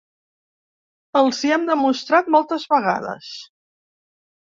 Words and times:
Els 1.21 1.43
hi 1.47 1.53
hem 1.59 1.69
demostrat 1.69 2.35
moltes 2.39 2.69
vegades. 2.75 3.33